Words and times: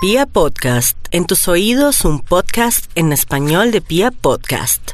Pia 0.00 0.26
Podcast, 0.26 0.96
en 1.10 1.24
tus 1.24 1.48
oídos 1.48 2.04
un 2.04 2.20
podcast 2.20 2.86
en 2.94 3.12
español 3.12 3.72
de 3.72 3.80
Pia 3.80 4.12
Podcast. 4.12 4.92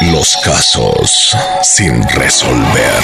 Los 0.00 0.38
casos 0.42 1.36
sin 1.62 2.02
resolver, 2.08 3.02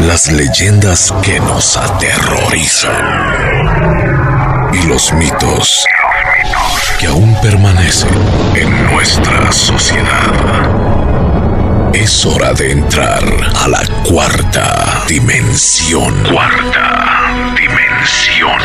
las 0.00 0.30
leyendas 0.30 1.10
que 1.22 1.40
nos 1.40 1.78
aterrorizan 1.78 2.92
y 4.74 4.86
los 4.88 5.10
mitos 5.14 5.86
que 7.00 7.06
aún 7.06 7.34
permanecen 7.40 8.10
en 8.56 8.92
nuestra 8.92 9.50
sociedad. 9.52 10.34
Es 11.94 12.26
hora 12.26 12.52
de 12.52 12.72
entrar 12.72 13.24
a 13.56 13.68
la 13.68 13.80
cuarta 14.04 15.04
dimensión. 15.08 16.14
Cuarta 16.24 17.54
dimensión. 17.56 18.60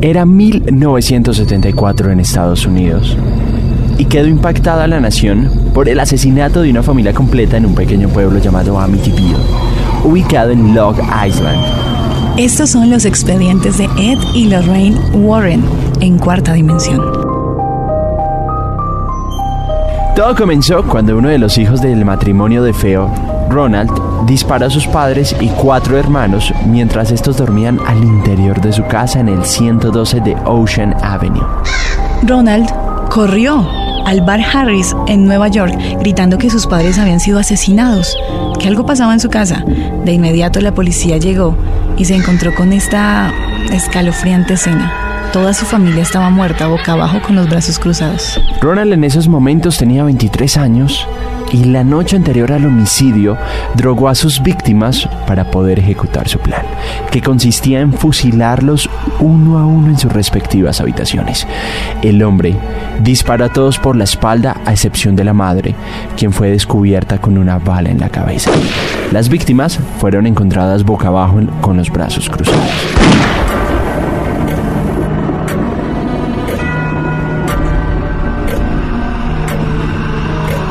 Era 0.00 0.24
1974 0.24 2.12
en 2.12 2.20
Estados 2.20 2.64
Unidos 2.66 3.16
y 3.98 4.04
quedó 4.04 4.28
impactada 4.28 4.86
la 4.86 5.00
nación 5.00 5.50
por 5.74 5.88
el 5.88 5.98
asesinato 5.98 6.62
de 6.62 6.70
una 6.70 6.84
familia 6.84 7.12
completa 7.12 7.56
en 7.56 7.66
un 7.66 7.74
pequeño 7.74 8.08
pueblo 8.08 8.38
llamado 8.38 8.78
Amityville, 8.78 9.36
ubicado 10.04 10.52
en 10.52 10.74
Long 10.74 10.96
Island. 11.26 12.38
Estos 12.38 12.70
son 12.70 12.90
los 12.90 13.04
expedientes 13.04 13.76
de 13.78 13.86
Ed 13.98 14.18
y 14.34 14.48
Lorraine 14.48 14.96
Warren 15.14 15.64
en 16.00 16.16
cuarta 16.16 16.52
dimensión. 16.52 17.02
Todo 20.14 20.34
comenzó 20.36 20.84
cuando 20.84 21.18
uno 21.18 21.28
de 21.28 21.38
los 21.38 21.58
hijos 21.58 21.82
del 21.82 22.04
matrimonio 22.04 22.62
de 22.62 22.72
Feo, 22.72 23.12
Ronald, 23.50 23.90
disparó 24.26 24.66
a 24.66 24.70
sus 24.70 24.86
padres 24.86 25.34
y 25.40 25.48
cuatro 25.48 25.98
hermanos 25.98 26.52
mientras 26.66 27.10
estos 27.10 27.36
dormían 27.36 27.78
al 27.86 28.02
interior 28.02 28.60
de 28.60 28.72
su 28.72 28.84
casa 28.86 29.20
en 29.20 29.28
el 29.28 29.44
112 29.44 30.20
de 30.20 30.36
Ocean 30.44 30.94
Avenue. 31.02 31.46
Ronald 32.22 32.68
corrió 33.10 33.66
al 34.06 34.20
bar 34.22 34.40
Harris 34.40 34.94
en 35.06 35.26
Nueva 35.26 35.48
York 35.48 35.74
gritando 36.00 36.38
que 36.38 36.50
sus 36.50 36.66
padres 36.66 36.98
habían 36.98 37.20
sido 37.20 37.38
asesinados, 37.38 38.16
que 38.58 38.68
algo 38.68 38.86
pasaba 38.86 39.12
en 39.12 39.20
su 39.20 39.28
casa. 39.28 39.64
De 40.04 40.12
inmediato 40.12 40.60
la 40.60 40.74
policía 40.74 41.18
llegó 41.18 41.56
y 41.96 42.04
se 42.04 42.14
encontró 42.14 42.54
con 42.54 42.72
esta 42.72 43.32
escalofriante 43.70 44.54
escena. 44.54 45.07
Toda 45.32 45.52
su 45.52 45.66
familia 45.66 46.02
estaba 46.02 46.30
muerta 46.30 46.68
boca 46.68 46.92
abajo 46.92 47.20
con 47.20 47.36
los 47.36 47.50
brazos 47.50 47.78
cruzados. 47.78 48.40
Ronald 48.62 48.94
en 48.94 49.04
esos 49.04 49.28
momentos 49.28 49.76
tenía 49.76 50.02
23 50.04 50.56
años 50.56 51.06
y 51.52 51.64
la 51.64 51.84
noche 51.84 52.16
anterior 52.16 52.50
al 52.50 52.64
homicidio 52.64 53.36
drogó 53.74 54.08
a 54.08 54.14
sus 54.14 54.42
víctimas 54.42 55.06
para 55.26 55.50
poder 55.50 55.80
ejecutar 55.80 56.28
su 56.28 56.38
plan, 56.38 56.62
que 57.10 57.20
consistía 57.20 57.80
en 57.80 57.92
fusilarlos 57.92 58.88
uno 59.20 59.58
a 59.58 59.66
uno 59.66 59.88
en 59.88 59.98
sus 59.98 60.10
respectivas 60.10 60.80
habitaciones. 60.80 61.46
El 62.00 62.22
hombre 62.22 62.56
disparó 63.02 63.44
a 63.44 63.52
todos 63.52 63.78
por 63.78 63.96
la 63.96 64.04
espalda 64.04 64.56
a 64.64 64.72
excepción 64.72 65.14
de 65.14 65.24
la 65.24 65.34
madre, 65.34 65.74
quien 66.16 66.32
fue 66.32 66.48
descubierta 66.48 67.18
con 67.18 67.36
una 67.36 67.58
bala 67.58 67.90
en 67.90 68.00
la 68.00 68.08
cabeza. 68.08 68.50
Las 69.12 69.28
víctimas 69.28 69.78
fueron 69.98 70.26
encontradas 70.26 70.84
boca 70.84 71.08
abajo 71.08 71.40
con 71.60 71.76
los 71.76 71.90
brazos 71.90 72.30
cruzados. 72.30 73.27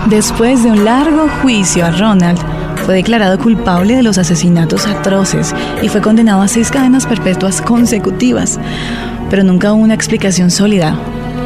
Después 0.10 0.64
de 0.64 0.72
un 0.72 0.86
largo 0.86 1.28
juicio 1.42 1.86
a 1.86 1.92
Ronald, 1.92 2.40
fue 2.86 2.96
declarado 2.96 3.38
culpable 3.38 3.94
de 3.94 4.04
los 4.04 4.18
asesinatos 4.18 4.88
atroces 4.88 5.54
y 5.82 5.90
fue 5.90 6.02
condenado 6.02 6.42
a 6.42 6.48
seis 6.48 6.72
cadenas 6.72 7.06
perpetuas 7.06 7.62
consecutivas, 7.62 8.58
pero 9.30 9.44
nunca 9.44 9.74
hubo 9.74 9.84
una 9.84 9.96
explicación 9.96 10.50
sólida. 10.50 10.98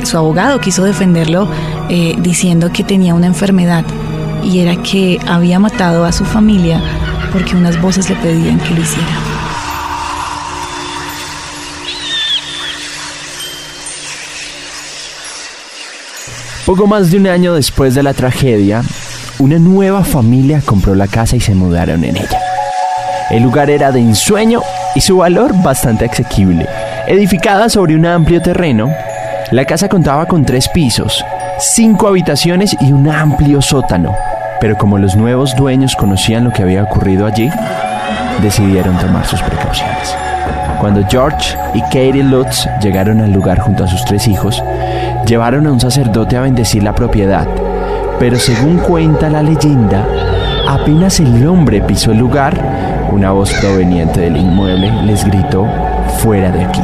Su 0.03 0.15
abogado 0.17 0.61
quiso 0.61 0.83
defenderlo 0.83 1.49
eh, 1.89 2.15
diciendo 2.19 2.69
que 2.71 2.83
tenía 2.83 3.15
una 3.15 3.25
enfermedad 3.25 3.83
y 4.43 4.59
era 4.59 4.75
que 4.83 5.19
había 5.27 5.57
matado 5.57 6.05
a 6.05 6.11
su 6.11 6.23
familia 6.23 6.79
porque 7.31 7.55
unas 7.55 7.81
voces 7.81 8.11
le 8.11 8.15
pedían 8.17 8.59
que 8.59 8.75
lo 8.75 8.81
hiciera. 8.81 9.30
Poco 16.65 16.85
más 16.85 17.09
de 17.09 17.17
un 17.17 17.27
año 17.27 17.55
después 17.55 17.95
de 17.95 18.03
la 18.03 18.13
tragedia, 18.13 18.83
una 19.39 19.57
nueva 19.57 20.03
familia 20.03 20.61
compró 20.63 20.93
la 20.93 21.07
casa 21.07 21.35
y 21.35 21.39
se 21.39 21.55
mudaron 21.55 22.03
en 22.03 22.17
ella. 22.17 22.39
El 23.31 23.41
lugar 23.41 23.71
era 23.71 23.91
de 23.91 23.99
ensueño 23.99 24.61
y 24.93 25.01
su 25.01 25.17
valor 25.17 25.53
bastante 25.63 26.05
asequible. 26.05 26.67
Edificada 27.07 27.67
sobre 27.67 27.95
un 27.95 28.05
amplio 28.05 28.43
terreno, 28.43 28.91
la 29.49 29.65
casa 29.65 29.89
contaba 29.89 30.27
con 30.27 30.45
tres 30.45 30.69
pisos, 30.69 31.25
cinco 31.57 32.07
habitaciones 32.07 32.77
y 32.79 32.91
un 32.91 33.09
amplio 33.09 33.59
sótano. 33.61 34.15
Pero 34.59 34.77
como 34.77 34.99
los 34.99 35.15
nuevos 35.15 35.55
dueños 35.55 35.95
conocían 35.95 36.43
lo 36.43 36.51
que 36.51 36.61
había 36.61 36.83
ocurrido 36.83 37.25
allí, 37.25 37.49
decidieron 38.43 38.97
tomar 38.99 39.25
sus 39.25 39.41
precauciones. 39.41 40.15
Cuando 40.79 41.05
George 41.07 41.55
y 41.73 41.81
Katie 41.81 42.23
Lutz 42.23 42.67
llegaron 42.81 43.21
al 43.21 43.31
lugar 43.31 43.59
junto 43.59 43.83
a 43.83 43.87
sus 43.87 44.03
tres 44.05 44.27
hijos, 44.27 44.63
llevaron 45.27 45.67
a 45.67 45.71
un 45.71 45.79
sacerdote 45.79 46.37
a 46.37 46.41
bendecir 46.41 46.83
la 46.83 46.95
propiedad. 46.95 47.47
Pero 48.19 48.37
según 48.37 48.77
cuenta 48.77 49.29
la 49.29 49.43
leyenda, 49.43 50.05
apenas 50.67 51.19
el 51.19 51.47
hombre 51.47 51.81
pisó 51.81 52.11
el 52.11 52.17
lugar, 52.17 52.53
una 53.11 53.31
voz 53.31 53.51
proveniente 53.53 54.21
del 54.21 54.37
inmueble 54.37 54.91
les 55.03 55.25
gritó, 55.25 55.67
fuera 56.19 56.51
de 56.51 56.63
aquí. 56.63 56.81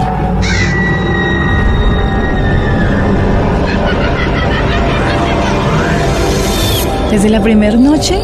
Desde 7.11 7.29
la 7.29 7.41
primera 7.41 7.77
noche, 7.77 8.21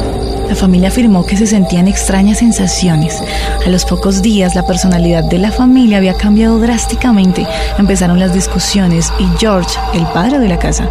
la 0.54 0.60
familia 0.60 0.90
afirmó 0.90 1.26
que 1.26 1.36
se 1.36 1.48
sentían 1.48 1.88
extrañas 1.88 2.38
sensaciones. 2.38 3.24
A 3.66 3.70
los 3.70 3.86
pocos 3.86 4.22
días, 4.22 4.54
la 4.54 4.68
personalidad 4.68 5.24
de 5.24 5.40
la 5.40 5.52
familia 5.52 5.98
había 5.98 6.14
cambiado 6.14 6.60
drásticamente. 6.60 7.48
Empezaron 7.80 8.20
las 8.20 8.36
discusiones 8.36 9.12
y 9.18 9.26
George, 9.40 9.80
el 9.96 10.06
padre 10.14 10.38
de 10.38 10.48
la 10.48 10.60
casa, 10.60 10.88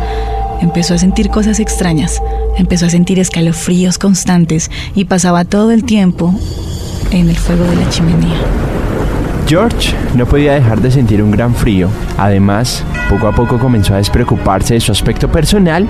empezó 0.61 0.95
a 0.95 0.99
sentir 0.99 1.31
cosas 1.31 1.61
extrañas. 1.61 2.21
Empezó 2.57 2.87
a 2.87 2.91
sentir 2.91 3.21
escalofríos 3.21 3.99
constantes 3.99 4.69
y 4.97 5.05
pasaba 5.05 5.45
todo 5.45 5.71
el 5.71 5.85
tiempo 5.85 6.35
en 7.13 7.31
el 7.31 7.37
fuego 7.37 7.63
de 7.63 7.77
la 7.77 7.89
chimenea. 7.89 8.41
George 9.47 9.95
no 10.17 10.27
podía 10.27 10.55
dejar 10.55 10.81
de 10.81 10.91
sentir 10.91 11.23
un 11.23 11.31
gran 11.31 11.55
frío. 11.55 11.89
Además, 12.19 12.83
poco 13.09 13.29
a 13.29 13.33
poco 13.33 13.61
comenzó 13.61 13.95
a 13.95 13.99
despreocuparse 13.99 14.75
de 14.75 14.81
su 14.81 14.91
aspecto 14.91 15.31
personal 15.31 15.87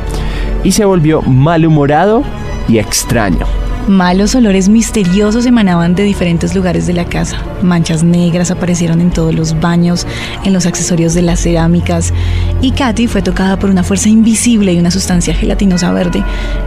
y 0.62 0.72
se 0.72 0.84
volvió 0.84 1.22
malhumorado 1.22 2.22
y 2.69 2.78
extraño. 2.78 3.47
Malos 3.89 4.37
olores 4.37 4.69
misteriosos 4.69 5.45
emanaban 5.45 5.97
de 5.97 6.05
diferentes 6.05 6.55
lugares 6.55 6.87
de 6.87 6.93
la 6.93 7.05
casa. 7.05 7.39
Manchas 7.62 8.05
negras 8.05 8.53
aparecieron 8.53 9.00
en 9.00 9.11
todos 9.11 9.34
los 9.34 9.59
baños, 9.59 10.06
en 10.45 10.53
los 10.53 10.67
accesorios 10.67 11.15
de 11.15 11.23
las 11.23 11.41
cerámicas, 11.41 12.12
y 12.61 12.71
Katy 12.71 13.09
fue 13.09 13.23
tocada 13.23 13.59
por 13.59 13.71
una 13.71 13.83
fuerza 13.83 14.09
invisible 14.09 14.73
y 14.73 14.78
una 14.78 14.93
sustancia 14.93 15.34
gelatinosa 15.34 15.93
verde 15.93 16.23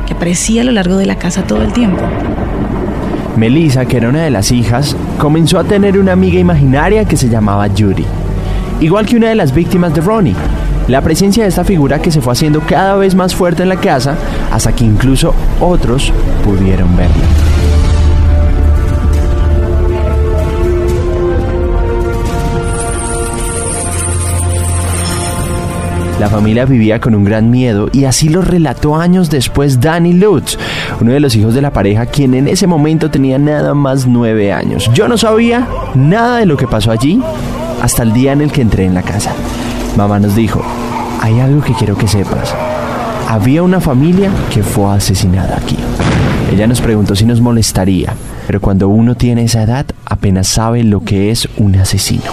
que 0.06 0.14
aparecía 0.14 0.62
a 0.62 0.66
lo 0.66 0.74
largo 0.74 0.98
de 0.98 1.06
la 1.06 1.18
casa 1.18 1.44
todo 1.44 1.62
el 1.62 1.72
tiempo. 1.72 2.04
Melissa, 3.38 3.86
que 3.86 3.98
era 3.98 4.10
una 4.10 4.24
de 4.24 4.30
las 4.30 4.52
hijas, 4.52 4.96
comenzó 5.18 5.60
a 5.60 5.64
tener 5.64 5.98
una 5.98 6.14
amiga 6.14 6.40
imaginaria 6.40 7.06
que 7.06 7.18
se 7.18 7.30
llamaba 7.30 7.68
Judy, 7.70 8.06
igual 8.82 9.06
que 9.06 9.16
una 9.16 9.30
de 9.30 9.36
las 9.36 9.54
víctimas 9.54 9.94
de 9.94 10.02
Ronnie. 10.02 10.36
La 10.88 11.02
presencia 11.02 11.44
de 11.44 11.50
esta 11.50 11.64
figura 11.64 12.00
que 12.00 12.12
se 12.12 12.22
fue 12.22 12.34
haciendo 12.34 12.62
cada 12.62 12.96
vez 12.96 13.16
más 13.16 13.34
fuerte 13.34 13.64
en 13.64 13.70
la 13.70 13.78
casa 13.78 14.16
hasta 14.52 14.72
que 14.72 14.86
incluso 14.86 15.34
otros 15.60 16.14
pudieron 16.44 16.96
verla. 16.96 17.16
La 26.20 26.30
familia 26.30 26.66
vivía 26.66 27.02
con 27.02 27.14
un 27.14 27.26
gran 27.26 27.50
miedo 27.50 27.90
y 27.92 28.06
así 28.06 28.30
lo 28.30 28.42
relató 28.42 28.96
años 28.96 29.30
después 29.30 29.82
Danny 29.82 30.14
Lutz, 30.14 30.58
uno 31.02 31.12
de 31.12 31.20
los 31.20 31.36
hijos 31.36 31.54
de 31.54 31.62
la 31.62 31.74
pareja, 31.74 32.06
quien 32.06 32.34
en 32.36 32.48
ese 32.48 32.68
momento 32.68 33.12
tenía 33.12 33.38
nada 33.38 33.74
más 33.74 34.08
nueve 34.08 34.54
años. 34.54 34.90
Yo 34.94 35.08
no 35.08 35.18
sabía 35.18 35.68
nada 35.94 36.38
de 36.38 36.46
lo 36.46 36.56
que 36.56 36.68
pasó 36.68 36.92
allí 36.92 37.22
hasta 37.82 38.04
el 38.04 38.14
día 38.14 38.32
en 38.32 38.42
el 38.42 38.52
que 38.52 38.62
entré 38.62 38.86
en 38.86 38.94
la 38.94 39.02
casa. 39.02 39.34
Mamá 39.98 40.20
nos 40.20 40.36
dijo, 40.36 40.62
hay 41.26 41.40
algo 41.40 41.60
que 41.64 41.74
quiero 41.74 41.98
que 41.98 42.08
sepas. 42.08 42.54
Había 43.28 43.64
una 43.64 43.82
familia 43.82 44.30
que 44.54 44.62
fue 44.62 44.94
asesinada 44.94 45.58
aquí. 45.58 45.76
Ella 46.54 46.68
nos 46.68 46.82
preguntó 46.82 47.16
si 47.16 47.26
nos 47.26 47.42
molestaría, 47.42 48.14
pero 48.46 48.62
cuando 48.62 48.90
uno 48.90 49.16
tiene 49.16 49.44
esa 49.44 49.64
edad 49.64 49.88
apenas 50.06 50.48
sabe 50.48 50.84
lo 50.84 51.04
que 51.04 51.32
es 51.32 51.50
un 51.58 51.78
asesino. 51.78 52.32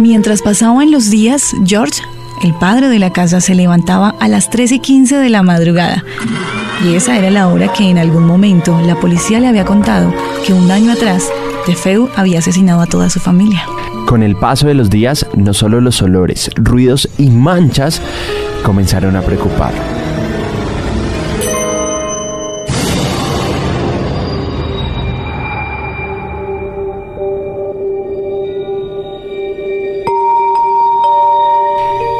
Mientras 0.00 0.42
pasaban 0.42 0.90
los 0.90 1.08
días, 1.08 1.52
George, 1.64 2.02
el 2.42 2.52
padre 2.52 2.88
de 2.88 2.98
la 2.98 3.10
casa, 3.10 3.40
se 3.40 3.54
levantaba 3.54 4.14
a 4.20 4.28
las 4.28 4.50
3 4.50 4.72
y 4.72 4.78
15 4.80 5.16
de 5.16 5.30
la 5.30 5.42
madrugada 5.42 6.04
Y 6.84 6.94
esa 6.94 7.16
era 7.16 7.30
la 7.30 7.48
hora 7.48 7.72
que 7.72 7.88
en 7.88 7.96
algún 7.96 8.26
momento 8.26 8.78
la 8.82 9.00
policía 9.00 9.40
le 9.40 9.48
había 9.48 9.64
contado 9.64 10.12
que 10.44 10.52
un 10.52 10.70
año 10.70 10.92
atrás 10.92 11.26
Tefeu 11.64 12.10
había 12.16 12.40
asesinado 12.40 12.82
a 12.82 12.86
toda 12.86 13.08
su 13.08 13.18
familia. 13.18 13.62
Con 14.06 14.22
el 14.22 14.36
paso 14.36 14.66
de 14.66 14.74
los 14.74 14.90
días, 14.90 15.26
no 15.34 15.54
solo 15.54 15.80
los 15.80 16.02
olores, 16.02 16.50
ruidos 16.56 17.08
y 17.18 17.30
manchas 17.30 18.00
comenzaron 18.62 19.16
a 19.16 19.22
preocupar. 19.22 19.72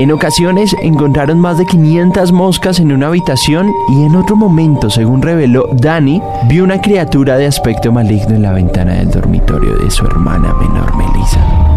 En 0.02 0.10
ocasiones 0.10 0.74
encontraron 0.82 1.38
más 1.38 1.58
de 1.58 1.64
500 1.64 2.32
moscas 2.32 2.80
en 2.80 2.90
una 2.90 3.06
habitación 3.06 3.72
y 3.88 4.02
en 4.02 4.16
otro 4.16 4.34
momento, 4.34 4.90
según 4.90 5.22
reveló 5.22 5.68
Dani, 5.74 6.20
vio 6.48 6.64
una 6.64 6.80
criatura 6.80 7.36
de 7.36 7.46
aspecto 7.46 7.92
maligno 7.92 8.34
en 8.34 8.42
la 8.42 8.50
ventana 8.50 8.94
del 8.94 9.12
dormitorio 9.12 9.76
de 9.76 9.88
su 9.92 10.04
hermana 10.04 10.52
menor 10.54 10.96
Melissa. 10.96 11.71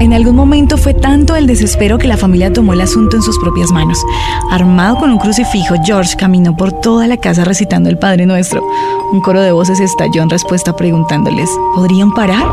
En 0.00 0.12
algún 0.12 0.36
momento 0.36 0.76
fue 0.76 0.92
tanto 0.92 1.36
el 1.36 1.46
desespero 1.46 1.98
que 1.98 2.08
la 2.08 2.16
familia 2.16 2.52
tomó 2.52 2.72
el 2.72 2.80
asunto 2.80 3.16
en 3.16 3.22
sus 3.22 3.38
propias 3.38 3.70
manos. 3.70 4.04
Armado 4.50 4.96
con 4.96 5.10
un 5.10 5.18
crucifijo, 5.18 5.76
George 5.84 6.16
caminó 6.16 6.56
por 6.56 6.72
toda 6.72 7.06
la 7.06 7.16
casa 7.16 7.44
recitando 7.44 7.88
el 7.88 7.98
Padre 7.98 8.26
Nuestro. 8.26 8.62
Un 9.12 9.20
coro 9.20 9.40
de 9.40 9.52
voces 9.52 9.80
estalló 9.80 10.22
en 10.22 10.30
respuesta 10.30 10.74
preguntándoles, 10.74 11.48
¿podrían 11.74 12.12
parar? 12.12 12.44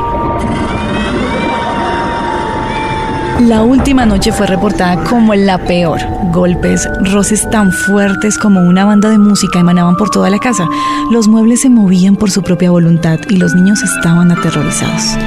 La 3.42 3.64
última 3.64 4.06
noche 4.06 4.32
fue 4.32 4.46
reportada 4.46 5.04
como 5.04 5.34
la 5.34 5.58
peor. 5.58 6.00
Golpes, 6.32 6.88
roces 7.12 7.50
tan 7.50 7.72
fuertes 7.72 8.38
como 8.38 8.62
una 8.62 8.86
banda 8.86 9.10
de 9.10 9.18
música 9.18 9.60
emanaban 9.60 9.96
por 9.96 10.12
toda 10.12 10.30
la 10.30 10.38
casa. 10.38 10.68
Los 11.10 11.28
muebles 11.28 11.62
se 11.62 11.70
movían 11.70 12.18
por 12.18 12.30
su 12.30 12.44
propia 12.44 12.70
voluntad 12.70 13.18
y 13.30 13.38
los 13.38 13.56
niños 13.56 13.82
estaban 13.82 14.32
aterrorizados. 14.32 15.18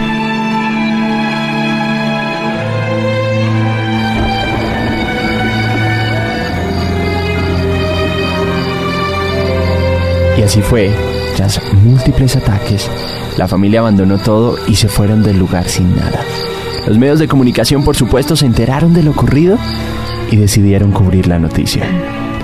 Así 10.45 10.63
fue, 10.63 10.91
tras 11.37 11.61
múltiples 11.73 12.37
ataques, 12.37 12.89
la 13.37 13.49
familia 13.49 13.81
abandonó 13.81 14.19
todo 14.19 14.57
y 14.69 14.77
se 14.77 14.89
fueron 14.89 15.23
del 15.23 15.39
lugar 15.39 15.69
sin 15.69 15.97
nada. 15.97 16.21
Los 16.87 16.99
medios 16.99 17.19
de 17.19 17.29
comunicación, 17.29 17.83
por 17.83 17.97
supuesto, 17.97 18.37
se 18.37 18.47
enteraron 18.47 18.93
de 18.93 19.03
lo 19.03 19.13
ocurrido 19.13 19.59
y 20.31 20.37
decidieron 20.37 20.93
cubrir 20.93 21.27
la 21.27 21.39
noticia, 21.39 21.85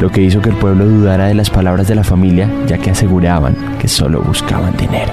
lo 0.00 0.10
que 0.10 0.22
hizo 0.22 0.40
que 0.40 0.48
el 0.48 0.56
pueblo 0.56 0.86
dudara 0.86 1.26
de 1.26 1.34
las 1.34 1.50
palabras 1.50 1.88
de 1.88 1.94
la 1.94 2.04
familia, 2.04 2.50
ya 2.66 2.78
que 2.78 2.90
aseguraban 2.90 3.76
que 3.78 3.88
solo 3.88 4.22
buscaban 4.22 4.76
dinero. 4.76 5.12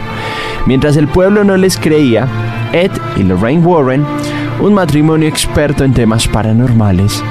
Mientras 0.65 0.97
el 0.97 1.07
pueblo 1.07 1.43
no 1.43 1.57
les 1.57 1.77
creía, 1.77 2.27
Ed 2.73 2.91
y 3.17 3.23
Lorraine 3.23 3.65
Warren, 3.65 4.05
un 4.61 4.73
matrimonio 4.73 5.27
experto 5.27 5.83
en 5.83 5.93
temas 5.93 6.27
paranormales, 6.27 7.21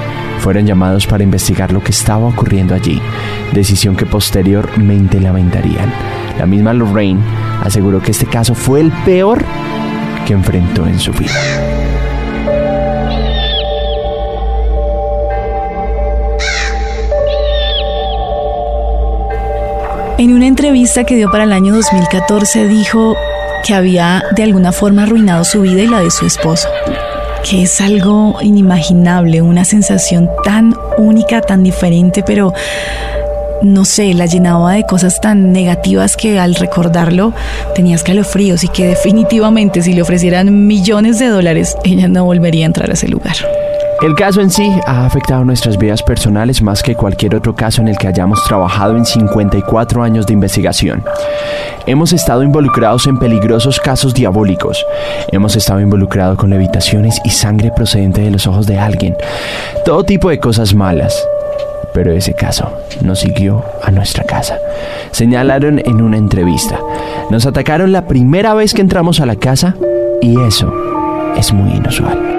fueron 0.47 0.65
llamados 0.65 1.05
para 1.05 1.25
investigar 1.25 1.73
lo 1.73 1.83
que 1.83 1.91
estaba 1.91 2.25
ocurriendo 2.25 2.73
allí, 2.73 3.01
decisión 3.51 3.97
que 3.97 4.05
posteriormente 4.05 5.19
lamentarían. 5.19 5.91
La 6.39 6.45
misma 6.45 6.71
Lorraine 6.71 7.19
aseguró 7.61 8.01
que 8.01 8.11
este 8.11 8.27
caso 8.27 8.55
fue 8.55 8.79
el 8.79 8.93
peor 9.03 9.43
que 10.25 10.31
enfrentó 10.31 10.87
en 10.87 10.99
su 10.99 11.11
vida. 11.11 11.33
En 20.17 20.33
una 20.33 20.47
entrevista 20.47 21.03
que 21.03 21.17
dio 21.17 21.29
para 21.29 21.43
el 21.43 21.51
año 21.51 21.75
2014 21.75 22.69
dijo 22.69 23.17
que 23.65 23.73
había 23.73 24.23
de 24.33 24.43
alguna 24.43 24.71
forma 24.71 25.03
arruinado 25.03 25.43
su 25.43 25.59
vida 25.59 25.81
y 25.81 25.87
la 25.87 25.99
de 25.99 26.09
su 26.09 26.25
esposo, 26.25 26.69
que 27.49 27.63
es 27.63 27.79
algo 27.79 28.37
inimaginable, 28.41 29.41
una 29.41 29.63
sensación 29.63 30.29
tan 30.43 30.75
única, 30.97 31.41
tan 31.41 31.63
diferente, 31.63 32.23
pero 32.25 32.51
no 33.61 33.85
sé, 33.85 34.13
la 34.13 34.25
llenaba 34.25 34.73
de 34.73 34.85
cosas 34.85 35.21
tan 35.21 35.53
negativas 35.53 36.17
que 36.17 36.39
al 36.39 36.55
recordarlo 36.55 37.33
tenía 37.73 37.95
escalofríos 37.95 38.63
y 38.63 38.67
que 38.67 38.87
definitivamente 38.87 39.81
si 39.81 39.93
le 39.93 40.01
ofrecieran 40.01 40.67
millones 40.67 41.19
de 41.19 41.27
dólares, 41.27 41.75
ella 41.83 42.07
no 42.07 42.25
volvería 42.25 42.65
a 42.65 42.67
entrar 42.67 42.89
a 42.89 42.93
ese 42.93 43.07
lugar. 43.07 43.35
El 44.01 44.13
caso 44.13 44.41
en 44.41 44.51
sí 44.51 44.69
ha 44.85 45.05
afectado 45.05 45.43
nuestras 45.43 45.77
vidas 45.77 46.03
personales 46.03 46.61
más 46.61 46.83
que 46.83 46.93
cualquier 46.95 47.33
otro 47.33 47.55
caso 47.55 47.81
en 47.81 47.87
el 47.87 47.97
que 47.97 48.07
hayamos 48.07 48.43
trabajado 48.43 48.95
en 48.95 49.05
54 49.05 50.03
años 50.03 50.27
de 50.27 50.33
investigación. 50.33 51.03
Hemos 51.87 52.11
estado 52.11 52.43
involucrados 52.43 53.07
en 53.07 53.17
peligrosos 53.17 53.79
casos 53.79 54.13
diabólicos. 54.13 54.85
Hemos 55.31 55.55
estado 55.55 55.79
involucrados 55.79 56.37
con 56.37 56.49
levitaciones 56.49 57.21
y 57.23 57.29
sangre 57.29 57.71
procedente 57.71 58.19
de 58.19 58.29
los 58.29 58.45
ojos 58.45 58.67
de 58.67 58.77
alguien. 58.77 59.15
Todo 59.85 60.03
tipo 60.03 60.29
de 60.29 60.37
cosas 60.37 60.75
malas. 60.75 61.25
Pero 61.93 62.11
ese 62.11 62.33
caso 62.33 62.69
nos 63.01 63.19
siguió 63.19 63.63
a 63.81 63.91
nuestra 63.91 64.25
casa. 64.25 64.59
Señalaron 65.11 65.79
en 65.79 66.01
una 66.01 66.17
entrevista. 66.17 66.77
Nos 67.29 67.45
atacaron 67.45 67.93
la 67.93 68.05
primera 68.05 68.53
vez 68.53 68.73
que 68.73 68.81
entramos 68.81 69.21
a 69.21 69.25
la 69.25 69.37
casa 69.37 69.75
y 70.21 70.37
eso 70.41 70.69
es 71.37 71.53
muy 71.53 71.71
inusual. 71.71 72.36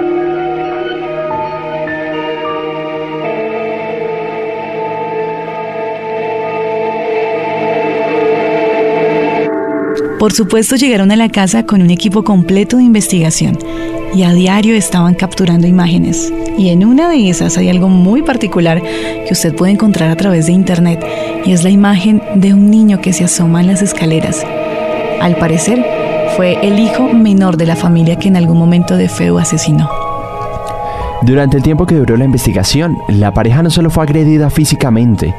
Por 10.19 10.33
supuesto 10.33 10.75
llegaron 10.75 11.11
a 11.11 11.15
la 11.15 11.29
casa 11.29 11.65
con 11.65 11.81
un 11.81 11.89
equipo 11.91 12.25
completo 12.25 12.75
de 12.75 12.83
investigación 12.83 13.57
y 14.13 14.23
a 14.23 14.33
diario 14.33 14.75
estaban 14.75 15.15
capturando 15.15 15.65
imágenes. 15.65 16.33
Y 16.57 16.69
en 16.69 16.85
una 16.85 17.07
de 17.07 17.29
esas 17.29 17.57
hay 17.57 17.69
algo 17.69 17.87
muy 17.87 18.21
particular 18.21 18.81
que 18.81 19.31
usted 19.31 19.55
puede 19.55 19.71
encontrar 19.71 20.09
a 20.09 20.17
través 20.17 20.47
de 20.47 20.51
internet 20.51 21.01
y 21.45 21.53
es 21.53 21.63
la 21.63 21.69
imagen 21.69 22.21
de 22.35 22.53
un 22.53 22.69
niño 22.69 22.99
que 22.99 23.13
se 23.13 23.23
asoma 23.23 23.61
en 23.61 23.67
las 23.67 23.81
escaleras. 23.81 24.45
Al 25.21 25.37
parecer, 25.37 25.85
fue 26.35 26.57
el 26.67 26.79
hijo 26.79 27.07
menor 27.13 27.55
de 27.55 27.67
la 27.67 27.77
familia 27.77 28.17
que 28.17 28.27
en 28.27 28.35
algún 28.35 28.57
momento 28.57 28.97
de 28.97 29.07
feo 29.07 29.37
asesinó. 29.37 30.08
Durante 31.21 31.57
el 31.57 31.63
tiempo 31.63 31.85
que 31.85 31.95
duró 31.95 32.15
la 32.15 32.25
investigación, 32.25 32.97
la 33.09 33.33
pareja 33.33 33.61
no 33.61 33.69
solo 33.69 33.89
fue 33.89 34.03
agredida 34.03 34.49
físicamente, 34.49 35.35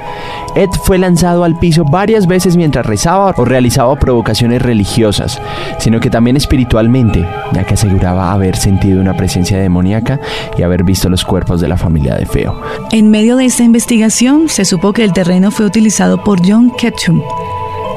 Ed 0.54 0.68
fue 0.84 0.98
lanzado 0.98 1.44
al 1.44 1.58
piso 1.58 1.84
varias 1.84 2.26
veces 2.26 2.56
mientras 2.56 2.84
rezaba 2.84 3.32
o 3.36 3.44
realizaba 3.44 3.96
provocaciones 3.96 4.60
religiosas, 4.60 5.40
sino 5.78 6.00
que 6.00 6.10
también 6.10 6.36
espiritualmente, 6.36 7.26
ya 7.52 7.64
que 7.64 7.74
aseguraba 7.74 8.32
haber 8.32 8.56
sentido 8.56 9.00
una 9.00 9.16
presencia 9.16 9.58
demoníaca 9.58 10.20
y 10.58 10.62
haber 10.62 10.84
visto 10.84 11.08
los 11.08 11.24
cuerpos 11.24 11.60
de 11.60 11.68
la 11.68 11.76
familia 11.76 12.14
de 12.14 12.26
Feo. 12.26 12.60
En 12.92 13.10
medio 13.10 13.36
de 13.36 13.46
esta 13.46 13.62
investigación, 13.62 14.48
se 14.48 14.64
supo 14.64 14.92
que 14.92 15.04
el 15.04 15.12
terreno 15.12 15.50
fue 15.50 15.66
utilizado 15.66 16.22
por 16.22 16.40
John 16.46 16.72
Ketchum, 16.76 17.22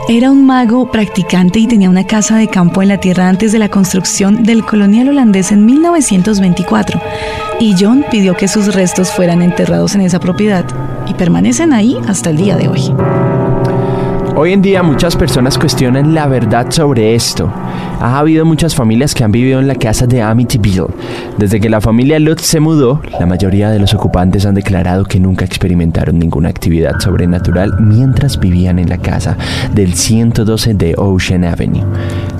era 0.09 0.31
un 0.31 0.45
mago 0.45 0.91
practicante 0.91 1.59
y 1.59 1.67
tenía 1.67 1.89
una 1.89 2.05
casa 2.05 2.35
de 2.35 2.49
campo 2.49 2.81
en 2.81 2.89
la 2.89 2.97
tierra 2.97 3.29
antes 3.29 3.53
de 3.53 3.59
la 3.59 3.69
construcción 3.69 4.43
del 4.43 4.65
colonial 4.65 5.07
holandés 5.07 5.53
en 5.53 5.65
1924. 5.65 6.99
Y 7.59 7.75
John 7.79 8.03
pidió 8.11 8.35
que 8.35 8.47
sus 8.47 8.73
restos 8.73 9.11
fueran 9.11 9.41
enterrados 9.41 9.95
en 9.95 10.01
esa 10.01 10.19
propiedad 10.19 10.65
y 11.07 11.13
permanecen 11.13 11.73
ahí 11.73 11.97
hasta 12.07 12.29
el 12.29 12.37
día 12.37 12.55
de 12.57 12.67
hoy. 12.67 12.93
Hoy 14.35 14.51
en 14.51 14.63
día 14.63 14.81
muchas 14.81 15.15
personas 15.15 15.59
cuestionan 15.59 16.15
la 16.15 16.25
verdad 16.25 16.71
sobre 16.71 17.13
esto. 17.13 17.51
Ha 18.01 18.17
habido 18.17 18.45
muchas 18.45 18.73
familias 18.73 19.13
que 19.13 19.23
han 19.23 19.31
vivido 19.31 19.59
en 19.59 19.67
la 19.67 19.75
casa 19.75 20.07
de 20.07 20.23
Amityville. 20.23 20.87
Desde 21.37 21.61
que 21.61 21.69
la 21.69 21.79
familia 21.79 22.19
Lutz 22.19 22.41
se 22.41 22.59
mudó, 22.59 22.99
la 23.19 23.27
mayoría 23.27 23.69
de 23.69 23.77
los 23.79 23.93
ocupantes 23.93 24.47
han 24.47 24.55
declarado 24.55 25.05
que 25.05 25.19
nunca 25.19 25.45
experimentaron 25.45 26.17
ninguna 26.17 26.49
actividad 26.49 26.99
sobrenatural 26.99 27.79
mientras 27.79 28.39
vivían 28.39 28.79
en 28.79 28.89
la 28.89 28.97
casa 28.97 29.37
del 29.73 29.93
112 29.93 30.73
de 30.73 30.95
Ocean 30.97 31.45
Avenue. 31.45 31.85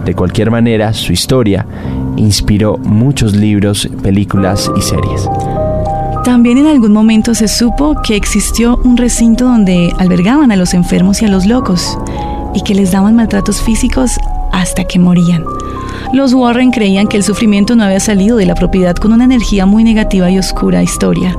De 0.03 0.15
cualquier 0.15 0.49
manera, 0.49 0.93
su 0.93 1.13
historia 1.13 1.65
inspiró 2.23 2.77
muchos 2.77 3.35
libros, 3.35 3.87
películas 4.01 4.71
y 4.77 4.81
series. 4.81 5.29
También 6.23 6.57
en 6.57 6.67
algún 6.67 6.93
momento 6.93 7.35
se 7.35 7.47
supo 7.47 7.95
que 8.01 8.15
existió 8.15 8.79
un 8.83 8.95
recinto 8.95 9.45
donde 9.45 9.93
albergaban 9.99 10.51
a 10.51 10.55
los 10.55 10.73
enfermos 10.73 11.21
y 11.21 11.25
a 11.25 11.27
los 11.27 11.45
locos 11.45 11.97
y 12.55 12.61
que 12.61 12.75
les 12.75 12.91
daban 12.91 13.15
maltratos 13.15 13.61
físicos 13.61 14.17
hasta 14.51 14.85
que 14.85 14.99
morían. 14.99 15.43
Los 16.13 16.33
Warren 16.33 16.71
creían 16.71 17.07
que 17.07 17.17
el 17.17 17.23
sufrimiento 17.23 17.75
no 17.75 17.83
había 17.83 17.99
salido 17.99 18.37
de 18.37 18.45
la 18.45 18.55
propiedad 18.55 18.95
con 18.95 19.11
una 19.11 19.25
energía 19.25 19.65
muy 19.65 19.83
negativa 19.83 20.29
y 20.29 20.37
oscura 20.37 20.83
historia, 20.83 21.35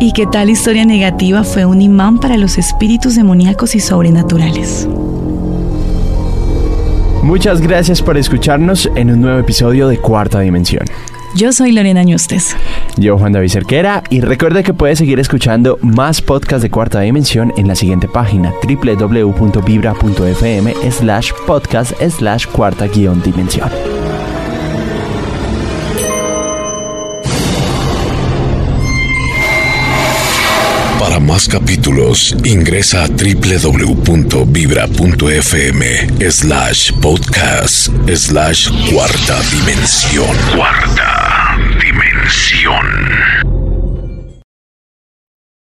y 0.00 0.12
que 0.12 0.26
tal 0.26 0.50
historia 0.50 0.84
negativa 0.84 1.42
fue 1.44 1.64
un 1.64 1.80
imán 1.80 2.18
para 2.18 2.36
los 2.36 2.58
espíritus 2.58 3.16
demoníacos 3.16 3.74
y 3.74 3.80
sobrenaturales. 3.80 4.86
Muchas 7.26 7.60
gracias 7.60 8.00
por 8.00 8.16
escucharnos 8.16 8.88
en 8.94 9.10
un 9.10 9.20
nuevo 9.20 9.40
episodio 9.40 9.88
de 9.88 9.98
Cuarta 9.98 10.38
Dimensión. 10.38 10.84
Yo 11.34 11.52
soy 11.52 11.72
Lorena 11.72 12.04
Ñustes. 12.04 12.56
Yo, 12.96 13.18
Juan 13.18 13.32
David 13.32 13.48
Cerquera, 13.48 14.04
y 14.10 14.20
recuerde 14.20 14.62
que 14.62 14.72
puede 14.72 14.94
seguir 14.94 15.18
escuchando 15.18 15.76
más 15.82 16.22
podcasts 16.22 16.62
de 16.62 16.70
Cuarta 16.70 17.00
Dimensión 17.00 17.52
en 17.56 17.66
la 17.66 17.74
siguiente 17.74 18.06
página, 18.06 18.54
www.vibra.fm 18.62 19.32
slash 20.92 21.32
podcast 21.48 22.00
slash 22.00 22.46
cuarta 22.46 22.86
guion 22.86 23.20
dimensión. 23.20 23.70
Capítulos, 31.44 32.34
ingresa 32.44 33.04
a 33.04 33.08
www.vibra.fm 33.08 34.40
slash 36.30 36.92
podcast 37.02 37.88
slash 38.14 38.70
cuarta 38.90 39.38
dimensión. 39.52 40.34
Cuarta 40.56 41.58
dimensión. 41.78 43.45